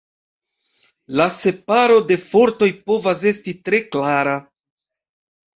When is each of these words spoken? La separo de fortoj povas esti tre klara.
La 1.19 1.27
separo 1.39 1.99
de 2.13 2.17
fortoj 2.23 2.71
povas 2.89 3.23
esti 3.33 3.55
tre 3.69 3.85
klara. 3.97 4.37